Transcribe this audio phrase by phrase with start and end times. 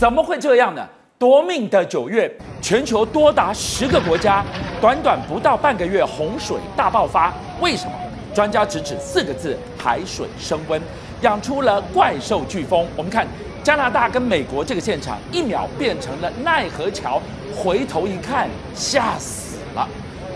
[0.00, 0.82] 怎么会这样呢？
[1.18, 4.42] 夺命的九月，全球多达十个国家，
[4.80, 7.30] 短短不到半个月，洪水大爆发。
[7.60, 7.92] 为什么？
[8.34, 10.80] 专家直指四个字：海水升温，
[11.20, 12.88] 养出了怪兽飓风。
[12.96, 13.26] 我们看
[13.62, 17.20] 加拿大跟美国这个现场，一秒变成了奈何桥，
[17.54, 19.86] 回头一看，吓死了。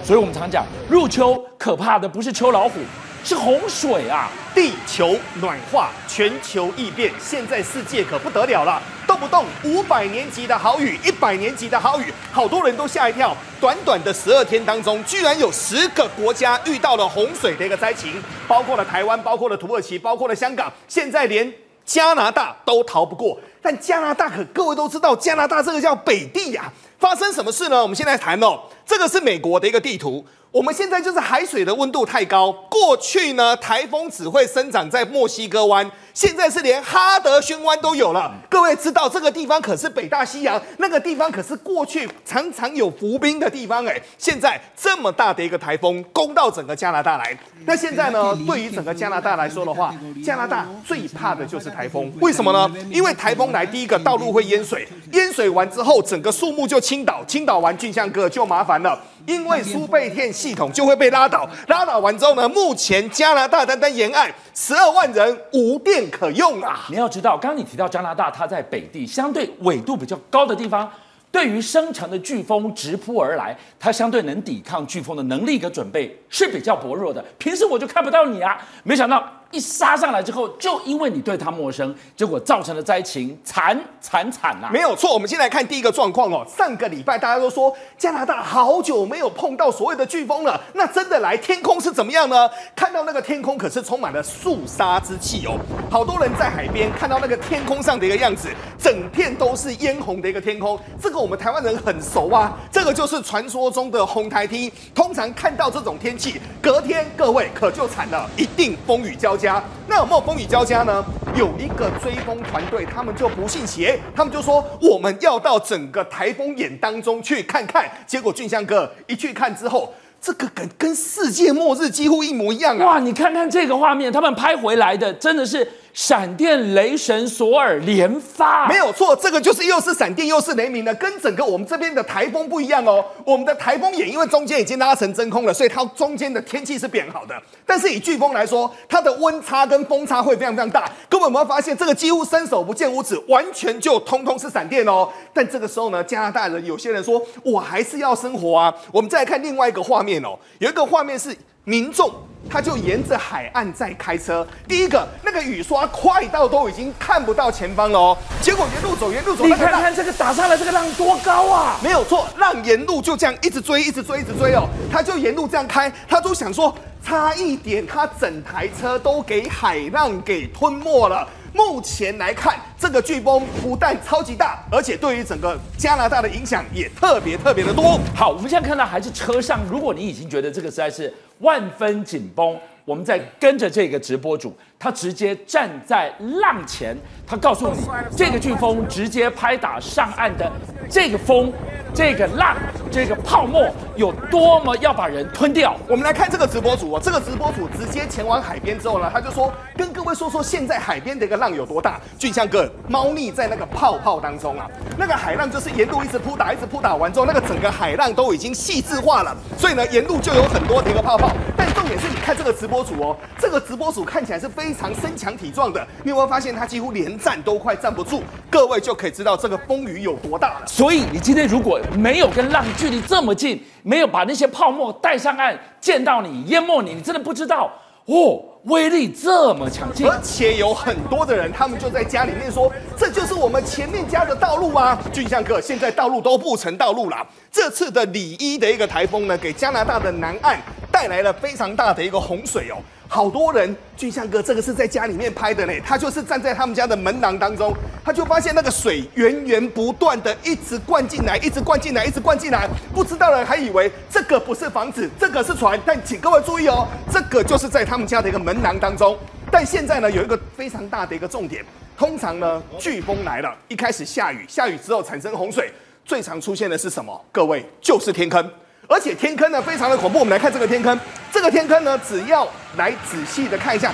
[0.03, 2.81] 所以我们常讲，入秋可怕的不是秋老虎，
[3.25, 4.29] 是洪水啊！
[4.55, 8.83] 地球暖化，全球异变，现在世界可不得了了。
[9.07, 13.37] 动不动五百年级的好雨，一百年级的好雨，好多人都吓一跳。
[13.61, 21.53] 短短的十二天当中，居然有十个国家遇到了洪水的一个灾情，包括了台湾，包括了土耳其，包括了香港，现在连
[21.85, 23.39] 加拿大都逃不过。
[23.63, 27.81] 但加拿大可各位都知道，加拿大这个叫北地呀、发生什么事呢？
[27.81, 30.25] 我们现在谈哦，这个是美国的一个地图。
[30.51, 35.91] 我们现在就是海水的温度太高，过去呢，台风只会生长在墨西哥湾。
[36.15, 44.01] 现在是连哈德逊湾都有了，各位知道这个地方可是北大西洋，那个地方可是过去常常有浮冰的地方哎。
[44.17, 49.93] 现在这么大的一个台风攻到整个加拿大来，那现在呢，对于整个加拿大来说的话，
[50.25, 52.73] 加拿大最怕的就是台风，为什么呢？
[52.93, 58.97] 因为台风来，第一个道路会淹水，淹水完之后，整个树木就倾倒，倾倒完，俊相哥就麻烦了。
[59.27, 66.87] 因为输备电系统就会被拉倒，拉倒完之后呢，目前加拿大单单沿岸十二万人无电可用啊！
[66.89, 70.91] 你要知道，刚刚你提到加拿大，它在北地，相对纬度比较高的地方，
[71.31, 77.25] 对于生成的飓风直扑而来，它相对能抵抗飓风的能力和准备是比较薄弱的。
[77.39, 79.25] 平时我就看不到你啊，没想到。
[79.55, 84.69] 一杀上来之后，就因为你对他陌生，结果造成了灾情惨惨惨啊！
[84.73, 86.45] 没有错，我们先来看第一个状况哦。
[86.59, 92.51] 上个礼拜大家都说加拿大好久没有碰到所谓的飓风了，那真的来天空是怎么样呢？
[92.75, 95.57] 看到那个天空可是充满了肃杀之气哦。
[95.89, 102.59] 好多人在海边看到那个天空上的一个样子，整片都是嫣红的一个天空，这个我们台湾人很熟啊。
[102.73, 104.73] 这个就是传说中的红台梯。
[104.93, 109.44] 通常看到这种天气，隔天各位可就惨了，一定风雨交加。
[109.87, 111.05] 那有没有风雨交加呢？
[111.35, 117.91] 有一个追风团队，他们就不信邪，他们就说我们要到整个台风眼当中去看看。
[118.07, 122.87] 结果俊香哥一去看之后，这个跟跟世界末日几乎一模一样啊！
[122.87, 125.69] 哇，你看看这个画面，他们拍回来的真的是。
[125.95, 133.03] 闪电雷神索尔连发，没有错，这个就是又是闪电又是雷鸣的，跟整个我们这边的台风不一样哦。
[133.25, 137.41] 我们的台风眼因为中间已经拉成真空了，所以它中间的天气是变好的。
[137.65, 140.91] 但是以飓风来说，它的温差跟风差会非常非常大。
[141.09, 145.09] 各位有没有发现，这个几乎伸手不见五指，完全就通通是闪电哦。
[145.33, 148.75] 但这个时候呢，加拿大人有些人说，我还是要生活啊。
[148.91, 151.33] 我们再来看另外一个画面哦，有一个画面是
[151.65, 152.13] 民众。
[152.47, 154.47] 他就沿着海岸在开车。
[154.69, 158.19] 第一个，那个雨刷快到都已经看不到前方了哦。
[158.43, 161.81] 结果沿路走，沿路走，你看看这个打上来这个浪多高啊！
[161.83, 164.69] 没有错，浪沿路就这样一直追，一直追，一直追哦。
[164.93, 171.27] 他就沿路这样开，他都想说，差一点，他整台车都给海浪给吞没了。
[171.55, 177.99] 目前来看，这个飓风不但超级大，而且对于整个加拿大的影响也特别特别的多。
[178.15, 181.15] 好，我们现在看到还是车上，如果你已经觉得这个实在是。
[181.45, 187.77] 万分紧绷，我们在跟着这个直播主，他直接站在浪前，他告诉你，
[188.17, 190.51] 这个飓风直接拍打上岸的
[190.91, 191.53] 这个风。
[191.97, 192.57] 这个浪，
[192.91, 195.77] 这个泡沫有多么要把人吞掉？
[195.87, 202.01] 我们来看这个直播主哦，这个直播主直接前往海边之后呢，他就说跟各位说说现在海边的一个浪有多大。
[202.19, 204.69] 俊相哥猫腻在那个泡泡当中啊，
[204.99, 211.31] 那个海浪就是沿路一直扑打，一直扑打完之后，那个整个海浪都已经细致化了，所以呢，沿路就有很多的一个泡泡。
[211.57, 218.23] 但重点是你看这个直播组哦，这个直播组看起来是非常身强体壮的，你有没有发现他几乎连站都快站不住？
[218.51, 220.67] 各位就可以知道这个风雨有多大了。
[220.67, 227.71] 所以你今天如果没有跟浪距离这么近，没有把那些泡沫带上岸，见到你淹没你，你真的不知道
[228.07, 230.07] 哦，威力这么强劲。
[230.07, 234.99] 而且有很多的人，他们就在家里面说，这就是我们前面家的道路啊。
[235.13, 237.27] 俊相哥，现在道路都不成道路了。
[237.51, 240.59] 这次的里伊的一个台风呢，给加拿大的南岸
[240.91, 242.77] 带来了非常大的一个洪水哦。
[243.15, 245.73] 好多人，俊相哥，这个是在家里面拍的呢。
[245.87, 247.73] 他就是站在他们家的门廊当中，
[248.05, 252.69] 他就发现那个水源源不断的一直灌进来，一直灌进来，一直灌进来。
[252.93, 255.81] 不知道的人还以为这个不是房子，这个是船。
[255.87, 259.17] 但请各位注意哦，这个就是在他们家的一个门廊当中。
[259.49, 261.65] 但现在呢，有一个非常大的一个重点。
[261.97, 265.71] 通常呢，飓风来了，一开始下雨，下雨之后产生洪水，
[266.05, 267.25] 最常出现的是什么？
[267.31, 268.51] 各位，就是天坑。
[268.87, 270.19] 而且天坑呢，非常的恐怖。
[270.19, 270.99] 我们来看这个天坑，
[271.33, 272.47] 这个天坑呢，只要
[272.77, 273.93] 来仔细的看一下，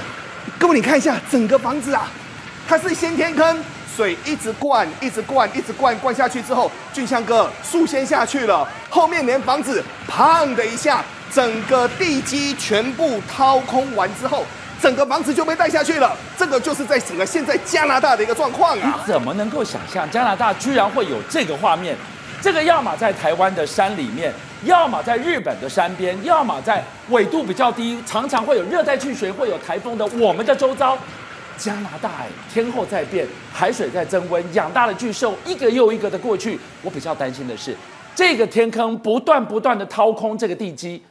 [0.58, 2.08] 各位你看一下整个房子啊，
[2.68, 3.58] 它是先天坑，
[3.96, 14.44] 水一直灌，一直灌，一直灌，灌下去之后，俊相哥树先下去了，后面连房子砰的一下，整个地基全部掏空完之后，
[14.82, 16.16] 整个房子就被带下去了。
[16.36, 18.94] 这个就是在整个现在加拿大的一个状况啊！
[18.96, 21.96] 你怎么能够想象加拿大居然会有这个画面？
[22.42, 24.32] 这个要么在台湾的山里面，
[24.64, 30.96] 要么在日本的山边，要么在纬度比较低，常常会有热带气旋、会有台风的我们的周遭。
[31.56, 36.58] 加拿大哎，天候在变，海水在增温，养大的巨兽一个又一个的过去。
[36.82, 37.76] 我比较担心的是，
[38.14, 41.02] 这个天坑不断不断的掏空这个地基，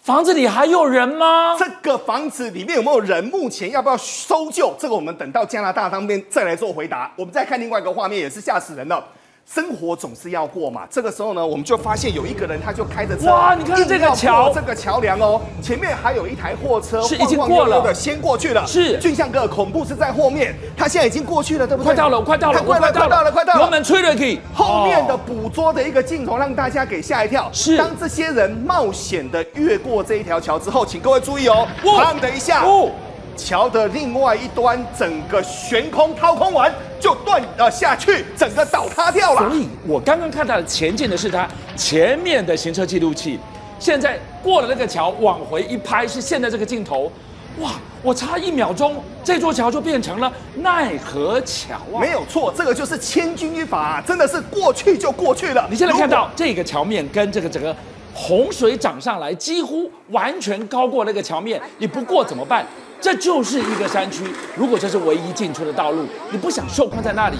[0.00, 1.56] 房子里还有人吗？
[1.58, 3.22] 这个房子里面有没有人？
[3.24, 4.72] 目前要不要搜救？
[4.78, 7.12] 这个我们等到加拿大当边再来做回答。
[7.16, 9.04] 我们再看另外一个画面，也是吓死人了。
[9.48, 17.80] 生活总是要过嘛，这个时候呢，我们就发现有一个人，他就开着车，哇，你看这个桥，这个桥梁哦，前面还有一台货车，是已经过了。
[17.80, 18.98] 的，先过去了，是。
[18.98, 21.86] 俊相哥，恐怖是在后面，他现在已经过去了，对不对？
[21.86, 27.78] 快到了，快到了，快到了，快到了，快到了，油门催了去，后面的捕捉的一个镜头让大家给吓一跳，是。
[27.78, 32.90] 当这些人冒险的越过这一条桥之后，请各位注意哦，砰的一下，哦。
[33.36, 39.48] 桥的另外一端，整个悬空掏空完就断了下去，整个倒塌掉了。
[39.48, 41.46] 所以我刚刚看到的前进的是它
[41.76, 43.38] 前面的行车记录器，
[43.78, 47.12] 现在过了那个桥往回一拍，是现在这个镜头。
[47.60, 47.70] 哇！
[48.02, 51.98] 我差一秒钟，这座桥就变成了奈何桥啊！
[51.98, 55.66] 没有错，这个就是千钧一发啊，真的是过去就过去了。
[55.70, 57.74] 你现在看到这个桥面跟这个整个
[58.12, 62.64] 洪水涨上来，几乎完全高过那个桥面，你不过怎么办？
[63.00, 64.24] 这就是一个山区，
[64.56, 67.36] 如果这是唯一进出的道路，你不想受困在那里，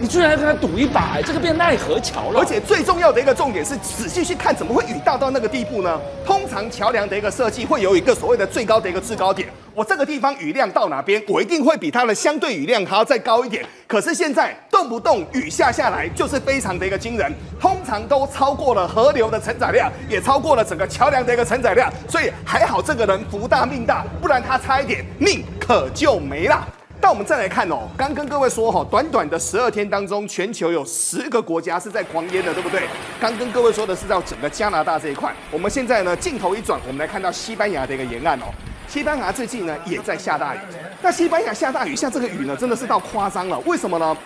[0.00, 2.40] 你居然要跟他赌一把，哎，这个变奈何桥了。
[2.40, 6.00] 而且最重要的一个重点是，仔细去看，怎么会雨大到那个地步呢？
[6.26, 9.48] 通常桥梁的一个设计会有一个所谓的最高的一个制高点。
[9.74, 13.64] 我这个地方雨量到哪边，我一定会比它的相对雨量还要再高一点。
[13.86, 17.73] 可是现在动不动雨下下来，就是非常的一个惊人，通
[18.06, 21.92] 都超过了河流的承载量，也超过了整个桥梁的一个承载量。
[22.08, 26.66] 所以还好这个人福大命大，不然他差一点命可就没了。
[27.00, 32.84] 但我们再来看哦，刚跟各位说哈，短短的十二天当中，全球有十个国家是在狂淹的，对不对？
[33.20, 35.30] 刚跟各位说的是到整个加拿大这一块。
[35.50, 38.44] 我们现在呢镜头一转，我们来看到西班牙的一个沿岸哦。
[38.88, 40.58] 西班牙最近呢也在下大雨，
[41.02, 44.16] 那西班牙下大雨下这个雨呢真的是到夸张了，为什么呢？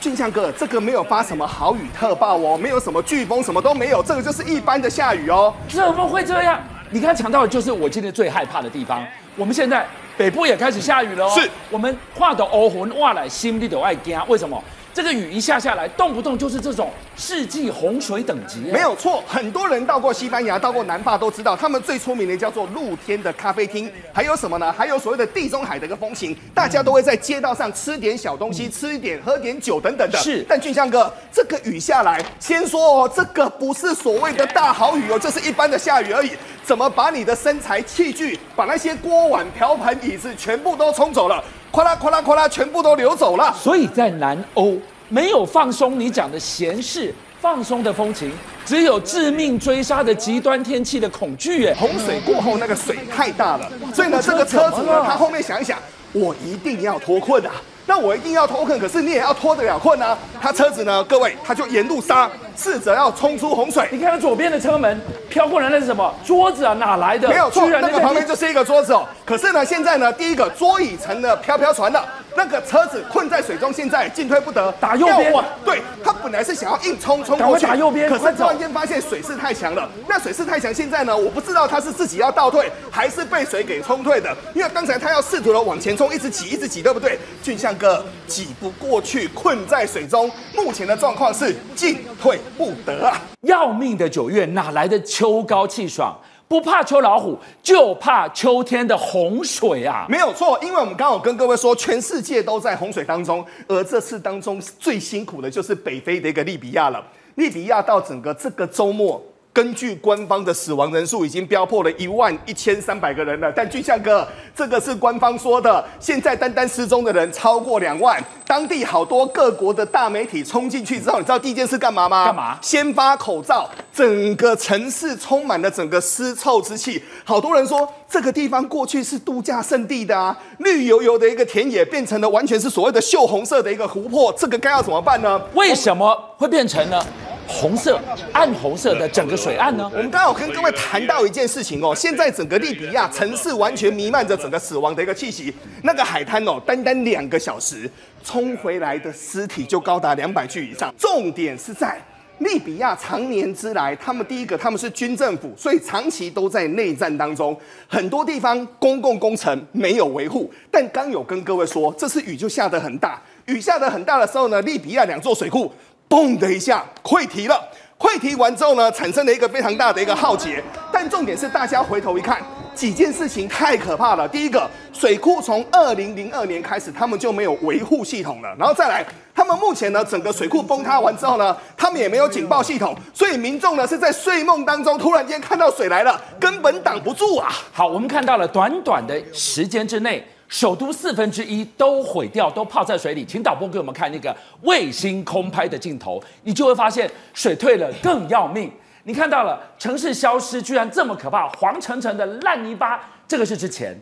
[0.00, 5.52] 俊强哥，这个没有发什么豪雨特报哦，没有什么飓风，什么都没有，这个就是一般的下雨哦。
[5.68, 6.60] 怎么会这样？
[6.90, 9.04] 你刚才讲到的就是我今天最害怕的地方。
[9.36, 9.86] 我们现在
[10.16, 14.62] 北部也开始下雨了哦，是我们画的欧魂哇来心里都爱惊，为什么？
[14.94, 18.60] 这个雨一下下来，动不动就是这种世纪洪水等级。
[18.60, 24.72] 没有错，很多人到过西班牙、到过南法都知道，他们最出名的叫做露天的咖啡厅，还有什么呢？
[24.72, 30.18] 还有所谓的地中海的一个风情，大家都会在街道上吃点小东西，嗯、吃一点、喝点酒等等的。
[30.18, 36.30] 是，但俊相哥，这个雨下来，先说哦，这个不是所谓的大好雨哦，这是一般的下雨而已。
[36.62, 41.42] 怎么把你的身材器具，把那些锅碗瓢盆椅子全部都冲走了？
[41.72, 43.52] 哗啦哗啦哗啦，全部都流走了。
[43.58, 44.76] 所以在南欧
[45.08, 48.32] 没有放松你讲的闲适放松的风情，
[48.66, 51.66] 只有致命追杀的极端天气的恐惧。
[51.66, 55.78] 哎，洪水过后那个水太大了，所以呢，这个车主呢，他后面想一想，
[56.12, 57.52] 我一定要脱困啊。
[57.86, 60.18] 那我一定要脱困，可是你也要脱得了困啊！
[60.42, 63.88] 他车子呢，各位，他就沿路杀，试着要冲出洪水。
[63.90, 66.14] 你看他左边的车门飘过来，那是什么？
[66.22, 67.26] 桌子啊，哪来的？
[67.28, 69.08] 没有错，那个旁边就是一个桌子哦。
[69.24, 72.04] 可是呢，现在呢，第一个桌椅成了飘飘船了。
[72.38, 74.70] 那个车子困在水中，现在进退不得。
[74.80, 75.34] 打右边。
[75.64, 78.08] 对，他本来是想要硬冲冲过去，打右边。
[78.08, 79.90] 可是突然间发现水势太强了。
[80.08, 84.32] 那水势太强，现在呢，我不知道他是自己要倒退，还是被水给冲退的。
[84.54, 87.18] 因为刚才他要试图的往前冲，一直挤，一直挤，对不对？
[87.42, 90.30] 俊相哥挤不过去，困在水中。
[90.54, 93.20] 目前的状况是进退不得啊！
[93.40, 96.16] 要命的九月，哪来的秋高气爽？
[96.48, 100.06] 不怕秋老虎，就怕秋天的洪水啊！
[100.08, 107.04] 没有错，因为我们刚有跟各位说，全世界都在洪水当中，而这次当中最辛苦的就是北非的一个利比亚了。
[107.34, 109.22] 利比亚到整个这个周末。
[109.52, 122.26] 根据官方的死亡人数已经飙破了一万一千三百个人了，但俊相哥，这个是官方说的，现在单单失踪的人超过两万，当地好多各国的大媒体冲进去之后，你知道第一件事干嘛吗？
[122.26, 122.58] 干嘛？
[122.62, 135.40] 先发口罩，整个城市充满了整个尸臭之气，好多人说这个地方过去是度假胜地的啊，绿油油的一个田野变成了完全是所谓的锈红色的一个湖泊，这个该要怎么办呢？
[135.54, 137.04] 为什么会变成呢？
[137.48, 137.98] 红色、
[138.32, 139.90] 暗红色的整个水岸呢？
[139.94, 145.52] 我们刚好跟各位谈到一件事情哦，现在整个利比亚城市完全弥漫着整个死亡的一个气息。
[145.82, 147.90] 那个海滩哦，单单两个小时
[148.22, 150.94] 冲回来的尸体就高达两百具以上。
[150.98, 151.98] 重点是在
[152.40, 160.48] 利比亚长年之来，他们第一个他们是军政府，所以长期都在内战当中，很多地方公共工程没有维护。
[160.70, 165.72] 但刚有跟各位说，这次雨就下得很大，雨下得很大的时候呢，利比亚两座水库。
[166.08, 167.60] 嘣的一下溃堤了，
[167.98, 170.62] 溃堤完之后呢，产生了一个非常大的一个浩劫。
[170.92, 172.40] 但重点是，大家回头一看，
[172.74, 174.26] 几件事情太可怕了。
[174.26, 178.48] 第一个，水库从二零零二年开始，他们就没有维护系统了。
[178.58, 187.52] 然后再来，他们目前呢，整个水库崩塌完之后呢，他们也没有警报系统，所以民众呢是在睡梦当中突然间看到水来了，根本挡不住啊。
[187.72, 190.26] 好，我们看到了短短的时间之内。
[190.48, 193.24] 首都四分之一都毁掉，都泡在水里。
[193.24, 198.72] 请导播给我们看那个卫星空拍的镜头，你就会发现水退了更要命。
[199.04, 203.00] 你看到了城市消失，居然这么可怕，黄澄澄的烂泥巴。
[203.26, 203.94] 这个是之前，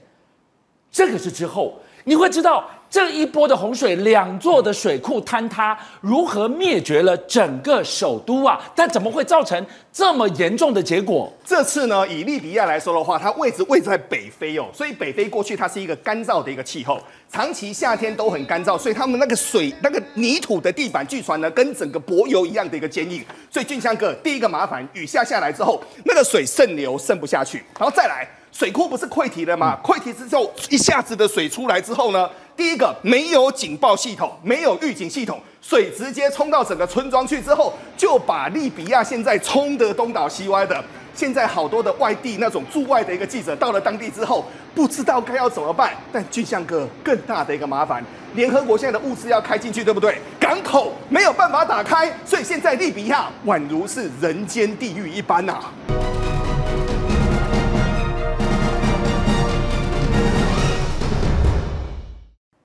[0.91, 2.65] 这个是之后，你会知道。
[2.89, 8.61] 这一波的洪水，两座的水库坍塌，如何灭绝了整个首都啊？
[8.77, 11.31] 但怎么会造成这么严重的结果？
[11.45, 16.97] 这次呢，以利比亚来说的话，它位置位置在北非哦，所以北非过去它是一个干燥的一个气候，
[17.29, 23.23] 长期夏天都很干燥，所以他们那个水那个泥土的地板，据传呢，跟整个柏油一样的一个坚硬。
[23.51, 28.27] 所以俊香哥，第一个麻烦，雨下下来之后，那个水渗流渗不下去，然后再来。
[28.59, 29.79] 水库不是溃堤了吗？
[29.85, 40.83] 溃堤之后，一下子的水出来之后呢，第一个没有警报系统，没有预警系统，水直接冲到整个村庄去之后，就把利比亚现在冲得东倒西歪的。
[41.15, 44.43] 现在好多的外地那种驻外的一个记者到了当地之后，
[44.75, 45.93] 不知道该要怎么办。
[46.11, 48.03] 但俊相哥更大的一个麻烦，
[48.35, 50.19] 联合国现在的物资要开进去，对不对？
[50.41, 56.16] 港口没有办法打开，所以现在利比亚宛如是人间地狱一般呐、啊。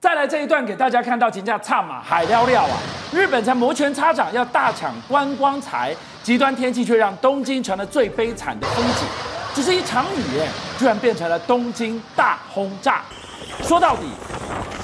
[0.02, 2.74] 再来这一段给大家看到，金价差嘛海料料啊！
[3.12, 5.94] 日本才摩拳擦掌要大抢观光财，
[6.24, 9.06] 极端天气却让东京成了最悲惨的风景。
[9.54, 10.42] 只是一场雨，
[10.76, 13.02] 居然变成了东京大轰炸。
[13.62, 14.02] 说到底，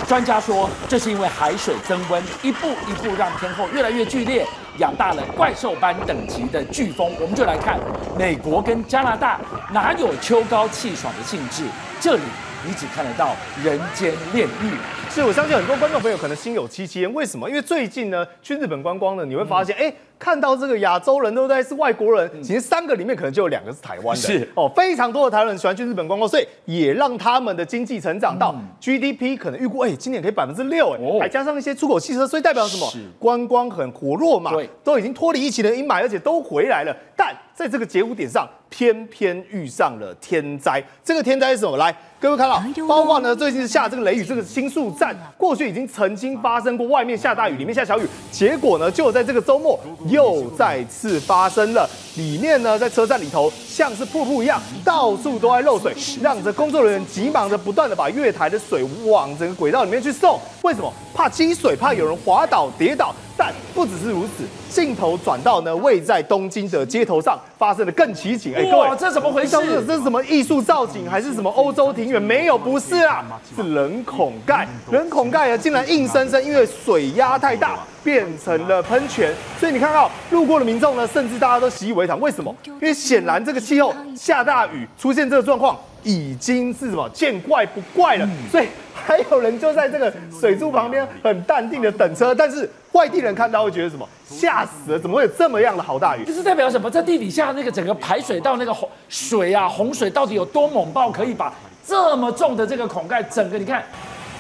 [0.07, 4.47] 专家说这是因为海水增温，一步一步让天候越来越剧烈，
[4.77, 7.13] 养大了怪兽般等级的飓风。
[7.21, 7.77] 我们就来看
[8.17, 9.41] 美国跟加拿大
[9.73, 11.65] 哪有秋高气爽的兴致？
[12.01, 12.23] 这里。
[12.69, 13.35] 你只看得到
[13.65, 14.71] 人间炼狱，
[15.09, 17.11] 所以我相信很多观众朋友可能心有戚戚焉。
[17.15, 17.49] 为什么？
[17.49, 21.63] 因为最近呢，去日本观光呢，你会发现，哎、嗯，看到这个亚洲人，都在？
[21.63, 24.23] 是外国人，其实三个里面可能就有两个是台湾的。
[24.23, 32.87] 是哦，非常多的台湾人喜欢去日本观光，所以也让他们的经济成长到 GDP 可能预估，哎，今年可以百分之六，哎，还加上一些出口汽车，所以代表什么？
[33.19, 36.95] 观光很活络嘛，对，都已经脱离疫情的阴霾，而且都回来了。
[37.17, 40.83] 但在这个节骨点上，偏偏遇上了天灾。
[41.05, 41.77] 这个天灾是什么？
[41.77, 41.95] 来。
[42.21, 51.89] 各位看到，包括呢，最近下这个雷雨，这个新宿站过去已经曾经发生过，外面下大雨，里面下小雨，结果呢，就在这个周末又再次发生了。
[52.17, 60.41] 里面呢，在车站里头像是瀑布一样，到处都在漏水，让这工作人员急忙的不断的把月台的水往整个轨道里面去送。
[60.63, 60.93] 为什么？
[61.15, 63.15] 怕积水，怕有人滑倒跌倒。
[63.39, 68.53] 但不只是如此，镜头转到呢，位在东京的街头上发生了更奇景。
[68.53, 69.51] 哎，各位，这怎么回事？
[69.87, 72.21] 这是什么艺术造景，还是什么欧洲庭园？
[72.21, 74.67] 没有，不是啊，是人孔盖。
[74.91, 79.33] 人孔盖啊，竟然硬生生因为水压太大，变成了喷泉。
[79.61, 82.19] 所以你看到路过的民众呢，甚至大家都习以为常。
[82.19, 82.53] 为什么？
[82.65, 85.79] 因为显然这个气候下大雨出现这个状况，
[86.09, 88.29] 已经是什么见怪不怪了。
[88.51, 88.67] 所以。
[89.07, 94.07] 还有人就在这个水柱旁边很淡定的等车，但是外地人看到会觉得什么？
[94.29, 94.99] 吓死了！
[94.99, 96.25] 怎么会有这么样的好大雨？
[96.27, 96.91] 这是代表什么？
[96.91, 101.51] 在地底下那个整个排水道那个洪水啊，洪水到底有多猛爆，可以把
[101.87, 103.83] 这么重的这个孔盖整个你看，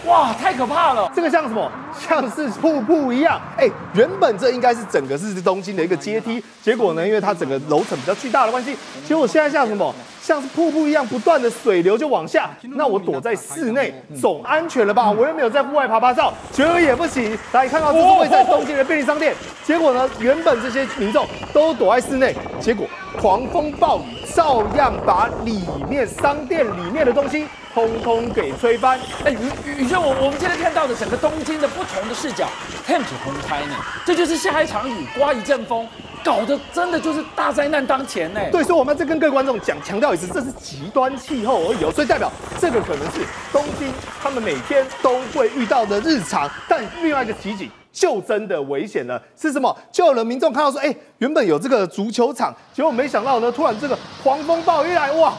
[0.07, 1.11] 哇，太可怕了！
[1.15, 1.71] 这个像什么？
[1.99, 3.41] 像是瀑布一样。
[3.57, 8.77] 哎，原本这应该是整个是东京的一个阶梯，结果呢，因为它整个楼层比较巨大的关系，
[9.07, 9.95] 结果现在像什么？
[10.21, 15.11] 像是瀑布一样不断的水流就往下，那我躲在室内总安全了吧？
[15.11, 17.37] 我又没有在户外趴趴照，觉得也不行。
[17.53, 22.37] 来看到这是位在东京的便利商店，结果呢，原本这些民众都躲在室内，
[22.69, 22.87] 结果
[23.19, 29.01] 狂风暴雨照样把里面商店里面的东西通通给吹翻。
[29.25, 32.47] 哎，宇宇轩，我我们今天看到的整个东京的不同的视角，
[32.87, 35.89] 天气轰开呢，这就是下一场雨，刮一阵风。
[36.23, 38.41] 搞得真的就是大灾难当前呢。
[38.53, 43.21] 对，所以我们要再跟各位观众讲强调一次，这是极端气候而已哦，所以代表这个可能是
[43.51, 43.91] 东京
[44.23, 46.51] 他们每天都会遇到的日常。
[46.69, 49.21] 但另外一个奇景，就真的危险了。
[49.37, 49.77] 是什么？
[49.91, 55.35] 就有人民众看到说，哎，原本有这个足球场，结果没想到呢，突然这个狂风暴雨来，哇，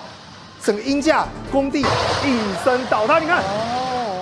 [0.61, 1.79] 整个鹰架工地
[2.25, 3.19] 应声倒塌。
[3.19, 3.43] 你看。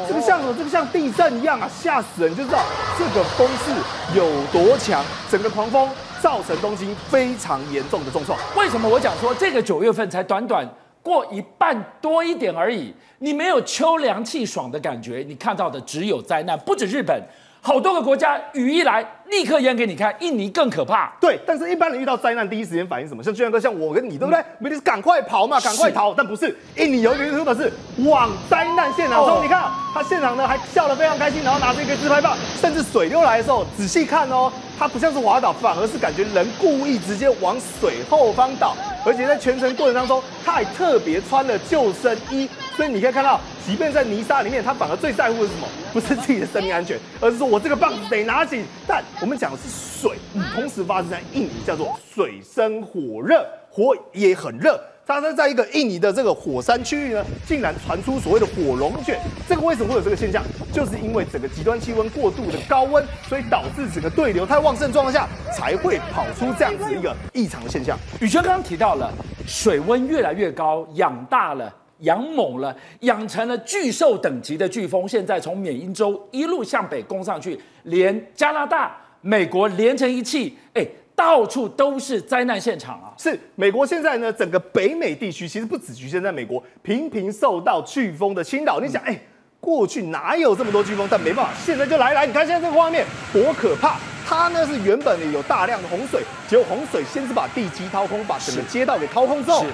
[0.08, 0.56] 这个像什么？
[0.58, 2.34] 这个像地震一样啊，吓死人！
[2.34, 2.60] 就知道
[2.98, 5.04] 这个风势有多强。
[5.30, 5.90] 整个狂风
[6.22, 8.40] 造成东京非常严重的重创。
[8.56, 10.66] 为什么我讲说这个九月份才短短
[11.04, 12.94] 过一半多一点而已？
[13.20, 16.58] 你没有秋凉气爽的感觉，你看到的只有灾难。
[16.60, 17.22] 不止日本。
[17.62, 20.16] 好多个国家雨一来，立刻淹给你看。
[20.20, 21.12] 印尼更可怕。
[21.20, 23.22] 对，但是一般人遇到灾难，第一时间反应什么？
[23.22, 24.42] 像俊相哥，像我跟你，对不对？
[24.60, 26.14] 没得是赶快跑嘛，赶快逃。
[26.14, 27.72] 但不是，印尼有一个人说的是
[28.06, 29.44] 往灾难现场冲。
[29.44, 38.76] 你看他现场呢，还笑得非常开心，然后拿着一个自拍棒，甚至水流来的时候，仔细看哦，他不像是滑倒，反而是感觉人故意直接往水后方倒。
[39.06, 42.50] 而且在全程过程当中，他还特别穿了救生衣。
[42.78, 45.68] 所以你可以看到，即便在泥沙里面，他反而最在乎的是什么？
[45.92, 48.64] 不是自己的生命安全，而是说我这个棒子得拿紧。
[48.88, 50.12] 但我们讲的是水，
[50.54, 54.80] 同时发生在印尼，叫做水深火热，火也很热。
[55.08, 59.20] 它是在一个印尼的这个火山区域呢，竟然传出所谓的火龙卷。
[59.50, 60.44] 这个为什么会有这个现象？
[60.72, 67.98] 就是因为整个极端气温过度的高温，所以导致整个对流太旺盛状况下，才会跑出这样子一个异常的现象。
[68.20, 69.12] 宇轩刚刚提到了，
[69.48, 71.74] 水温越来越高，养大了。
[72.00, 80.86] 养猛了，养成了巨兽等级的飓风，现在从缅因州一路向北攻上去，连加拿大、美国连成一气，哎，
[81.16, 83.14] 到处都是灾难现场啊！
[83.18, 88.80] 是美国现在呢，整个北美地区其实不只局限在美国，频频受到飓风的侵扰。
[88.80, 89.20] 你想，哎，
[89.60, 91.08] 过去哪有这么多飓风？
[91.10, 93.98] 但没办法，现在就来来，你看现在这个画面多可怕！
[94.24, 99.66] 它呢是原本有大量的洪水，结果洪水先是把地基掏空，把整个街道给掏空之后，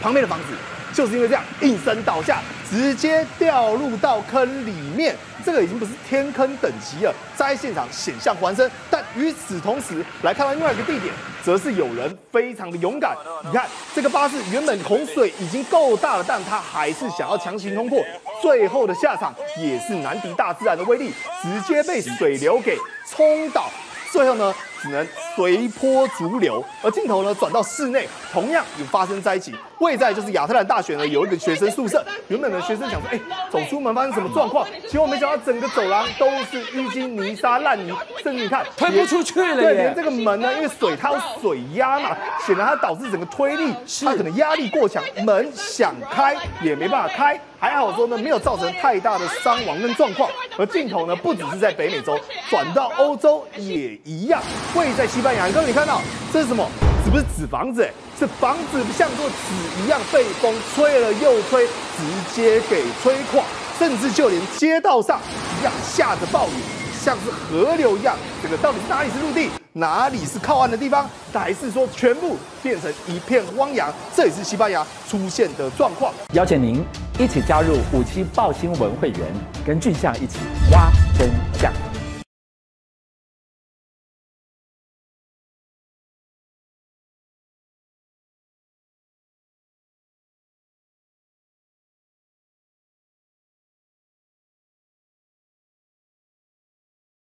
[0.00, 0.54] 旁边的房子。
[0.92, 5.14] 就是因为这样应声倒下，直接掉入到坑里面，
[5.44, 8.68] 这个已经不是天坑等级了，在现场险象环生。
[8.90, 13.16] 但与此同时，来看到另外一个地点，则是有人非常的勇敢。
[13.44, 18.02] 你看这个巴士原本洪水已经够大了，但他还是想要强行通过，
[18.42, 22.76] 最后的下场也是难敌大自然的威力，直接被水流给
[23.06, 23.70] 冲倒。
[24.10, 26.64] 最后呢，只能随波逐流。
[26.82, 29.54] 而镜头呢转到室内，同样也发生灾情。
[29.80, 32.04] 位在就是亚特兰大学呢，有一个学生宿舍。
[32.28, 34.66] 原本呢学生想说，哎，走出门发生什么状况？
[34.88, 39.56] 结果没想到整个走廊都是淤积、泥沙、烂泥，甚至你看推不出去了。
[39.56, 43.72] 对，连这个门呢，因为水它有水压嘛，显然它导致整个推力，
[44.04, 47.40] 它可能压力过强，门想开也没办法开。
[47.60, 50.30] 还好说呢，没有造成太大的伤亡跟状况。
[50.56, 54.40] 而镜头呢，不只是在北美洲，转到欧洲也一样。
[54.76, 56.00] 位在西班牙，刚刚你看到
[56.32, 56.64] 这是什么？
[57.04, 59.36] 是不是纸房子，哎，是房子像做纸
[59.80, 63.44] 一样被风吹了又吹，直接给吹垮，
[63.78, 65.20] 甚至就连街道上
[65.60, 66.52] 一样下着暴雨。
[67.00, 73.94] 像是河流一样，这个到底哪里是陆地，哪里是靠岸的地方，还是说全部变成一片汪洋？
[74.16, 76.12] 这也是西班牙出现的状况。
[76.32, 76.84] 邀请您
[77.20, 79.20] 一起加入五七爆新闻会员，
[79.64, 80.38] 跟俊相一起
[80.72, 81.72] 挖真相。